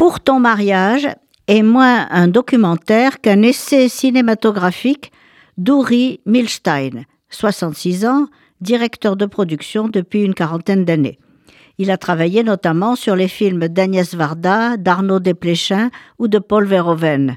Pour 0.00 0.18
ton 0.18 0.40
mariage 0.40 1.08
est 1.46 1.60
moins 1.60 2.08
un 2.10 2.26
documentaire 2.26 3.20
qu'un 3.20 3.42
essai 3.42 3.90
cinématographique 3.90 5.12
d'Uri 5.58 6.20
Milstein, 6.24 7.04
66 7.28 8.06
ans, 8.06 8.26
directeur 8.62 9.14
de 9.16 9.26
production 9.26 9.88
depuis 9.88 10.22
une 10.22 10.32
quarantaine 10.32 10.86
d'années. 10.86 11.18
Il 11.76 11.90
a 11.90 11.98
travaillé 11.98 12.42
notamment 12.42 12.96
sur 12.96 13.14
les 13.14 13.28
films 13.28 13.68
d'Agnès 13.68 14.14
Varda, 14.14 14.78
d'Arnaud 14.78 15.20
Desplechin 15.20 15.90
ou 16.18 16.28
de 16.28 16.38
Paul 16.38 16.64
Verhoeven. 16.64 17.36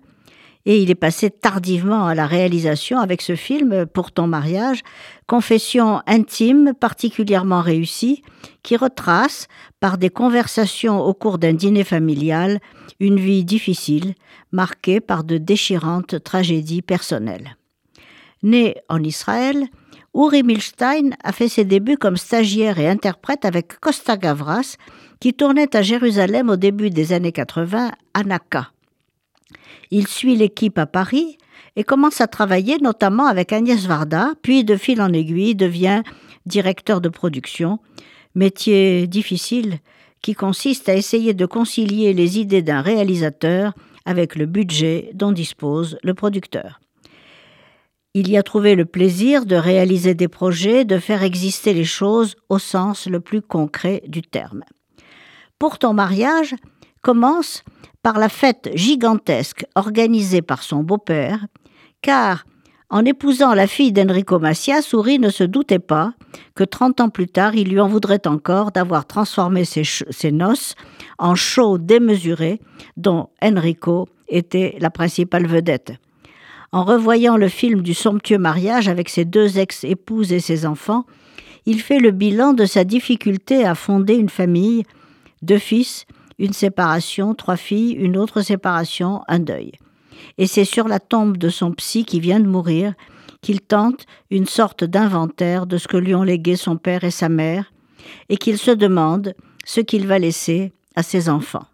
Et 0.66 0.82
il 0.82 0.90
est 0.90 0.96
passé 0.96 1.30
tardivement 1.30 2.08
à 2.08 2.16
la 2.16 2.26
réalisation 2.26 3.00
avec 3.00 3.22
ce 3.22 3.36
film 3.36 3.86
Pour 3.86 4.12
ton 4.12 4.28
mariage, 4.28 4.82
confession 5.28 6.02
intime 6.08 6.74
particulièrement 6.80 7.62
réussie, 7.62 8.24
qui 8.64 8.78
retrace, 8.78 9.48
par 9.82 9.98
des 9.98 10.10
conversations 10.10 11.02
au 11.02 11.14
cours 11.14 11.38
d'un 11.38 11.54
dîner 11.54 11.84
familial, 11.84 12.60
une 13.02 13.20
vie 13.20 13.44
difficile, 13.44 14.16
marquée 14.54 15.02
par 15.02 15.26
de 15.26 15.38
déchirantes 15.38 16.24
tragédies 16.24 16.82
personnelles. 16.82 17.58
Né 18.44 18.76
en 18.88 19.04
Israël, 19.04 19.68
Uri 20.16 20.44
Milstein 20.44 21.12
a 21.24 21.32
fait 21.32 21.50
ses 21.50 21.66
débuts 21.66 21.98
comme 21.98 22.18
stagiaire 22.18 22.80
et 22.80 22.88
interprète 22.88 23.46
avec 23.46 23.80
Costa 23.80 24.16
Gavras, 24.16 24.78
qui 25.20 25.34
tournait 25.34 25.76
à 25.76 25.82
Jérusalem 25.82 26.50
au 26.50 26.56
début 26.56 26.90
des 26.90 27.14
années 27.14 27.32
80 27.32 27.92
à. 28.14 28.24
Il 29.92 30.08
suit 30.08 30.36
l'équipe 30.36 30.78
à 30.78 30.86
Paris 30.86 31.38
et 31.76 31.84
commence 31.84 32.22
à 32.22 32.28
travailler 32.28 32.78
notamment 32.80 33.26
avec 33.26 33.52
Agnès 33.54 33.86
Varda, 33.86 34.34
puis 34.42 34.64
de 34.64 34.76
fil 34.76 35.02
en 35.02 35.12
aiguille 35.12 35.56
devient 35.56 36.04
directeur 36.46 37.02
de 37.02 37.10
production, 37.10 37.80
métier 38.36 39.08
difficile 39.08 39.80
qui 40.22 40.34
consiste 40.34 40.88
à 40.90 40.96
essayer 40.96 41.34
de 41.34 41.46
concilier 41.46 42.14
les 42.14 42.40
idées 42.40 42.62
d'un 42.62 42.82
réalisateur 42.82 43.74
avec 44.06 44.36
le 44.36 44.46
budget 44.46 45.12
dont 45.14 45.32
dispose 45.32 45.98
le 46.04 46.14
producteur. 46.14 46.80
Il 48.16 48.30
y 48.30 48.38
a 48.38 48.44
trouvé 48.44 48.76
le 48.76 48.86
plaisir 48.86 49.46
de 49.46 49.56
réaliser 49.56 50.14
des 50.14 50.28
projets, 50.28 50.86
de 50.86 51.00
faire 51.00 51.24
exister 51.24 51.74
les 51.74 51.84
choses 51.84 52.36
au 52.48 52.60
sens 52.60 53.08
le 53.08 53.20
plus 53.20 53.42
concret 53.42 54.04
du 54.08 54.22
terme. 54.22 54.64
Pour 55.58 55.80
ton 55.80 55.94
mariage 55.94 56.56
commence 57.02 57.64
par 58.04 58.20
la 58.20 58.30
fête 58.30 58.70
gigantesque 58.76 59.66
organisée 59.76 60.42
par 60.42 60.62
son 60.62 60.84
beau-père, 60.84 61.48
car 62.02 62.46
en 62.90 63.06
épousant 63.06 63.56
la 63.56 63.66
fille 63.66 63.92
d'Enrico 63.92 64.38
Macias, 64.38 64.84
Souris 64.84 65.18
ne 65.18 65.30
se 65.30 65.44
doutait 65.44 65.80
pas 65.80 66.14
que 66.54 66.64
trente 66.64 67.02
ans 67.02 67.10
plus 67.10 67.28
tard, 67.28 67.56
il 67.56 67.70
lui 67.70 67.80
en 67.80 67.88
voudrait 67.88 68.28
encore 68.28 68.72
d'avoir 68.72 69.08
transformé 69.08 69.66
ses, 69.66 69.84
ses, 69.84 70.32
noces 70.32 70.76
en 71.18 71.34
show 71.34 71.80
démesuré 71.80 72.60
dont 72.98 73.30
Enrico 73.42 74.08
était 74.28 74.76
la 74.80 74.92
principale 74.92 75.48
vedette. 75.48 75.94
En 76.72 76.84
revoyant 76.84 77.38
le 77.38 77.48
film 77.48 77.82
du 77.82 77.94
somptueux 77.94 78.38
mariage 78.38 78.90
avec 78.90 79.10
ses 79.10 79.26
deux 79.26 79.58
ex-épouses 79.58 80.34
et 80.34 80.40
ses 80.40 80.66
enfants, 80.66 81.06
il 81.66 81.82
fait 81.82 82.00
le 82.00 82.12
bilan 82.12 82.54
de 82.54 82.66
sa 82.66 82.84
difficulté 82.84 83.66
à 83.66 83.74
fonder 83.74 84.16
une 84.16 84.30
famille, 84.30 84.84
deux 85.42 85.58
fils, 85.58 86.06
une 86.40 86.54
séparation, 86.54 87.36
trois 87.36 87.58
filles, 87.58 87.94
une 87.94 88.18
autre 88.18 88.42
séparation, 88.42 89.22
un 89.28 89.40
deuil. 89.40 89.72
Et 90.38 90.48
c'est 90.48 90.66
sur 90.66 90.88
la 90.88 91.00
tombe 91.00 91.38
de 91.38 91.50
son 91.50 91.72
psy 91.72 92.06
qui 92.06 92.20
vient 92.20 92.40
de 92.40 92.48
mourir 92.48 92.94
qu'il 93.42 93.62
tente 93.62 94.06
une 94.32 94.46
sorte 94.46 94.84
d'inventaire 94.84 95.68
de 95.68 95.78
ce 95.78 95.88
que 95.88 95.98
lui 95.98 96.16
ont 96.16 96.24
légué 96.24 96.56
son 96.56 96.78
père 96.78 97.04
et 97.04 97.12
sa 97.12 97.30
mère, 97.30 97.74
et 98.30 98.38
qu'il 98.38 98.58
se 98.58 98.72
demande 98.72 99.34
ce 99.66 99.82
qu'il 99.82 100.08
va 100.08 100.20
laisser 100.20 100.74
à 100.96 101.04
ses 101.04 101.30
enfants. 101.30 101.66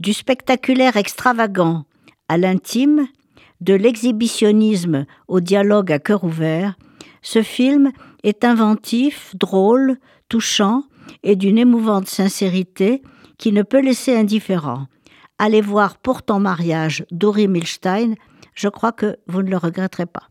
Du 0.00 0.12
spectaculaire 0.12 0.96
extravagant 0.96 1.84
à 2.28 2.38
l'intime, 2.38 3.06
de 3.60 3.74
l'exhibitionnisme 3.74 5.06
au 5.26 5.40
dialogue 5.40 5.92
à 5.92 5.98
cœur 5.98 6.24
ouvert, 6.24 6.76
ce 7.22 7.42
film 7.42 7.92
est 8.22 8.44
inventif, 8.44 9.34
drôle, 9.34 9.98
touchant 10.28 10.84
et 11.22 11.36
d'une 11.36 11.58
émouvante 11.58 12.08
sincérité 12.08 13.02
qui 13.38 13.52
ne 13.52 13.62
peut 13.62 13.80
laisser 13.80 14.16
indifférent. 14.16 14.86
Allez 15.38 15.60
voir 15.60 15.98
Pour 15.98 16.22
ton 16.22 16.40
mariage 16.40 17.06
d'Ori 17.10 17.48
Milstein, 17.48 18.14
je 18.54 18.68
crois 18.68 18.92
que 18.92 19.16
vous 19.28 19.42
ne 19.42 19.50
le 19.50 19.56
regretterez 19.56 20.06
pas. 20.06 20.28